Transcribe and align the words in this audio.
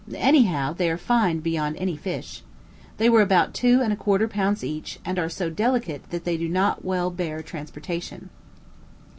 Any 0.15 0.45
how, 0.45 0.73
they 0.73 0.89
are 0.89 0.97
fine 0.97 1.41
beyond 1.41 1.77
any 1.77 1.95
fish. 1.95 2.41
They 2.97 3.07
were 3.07 3.21
about 3.21 3.53
two 3.53 3.81
and 3.83 3.93
a 3.93 3.95
quarter 3.95 4.27
pounds 4.27 4.63
each, 4.63 4.97
and 5.05 5.19
are 5.19 5.29
so 5.29 5.51
delicate 5.51 6.09
that 6.09 6.23
they 6.23 6.37
do 6.37 6.49
not 6.49 6.83
well 6.83 7.11
bear 7.11 7.43
transportation. 7.43 8.31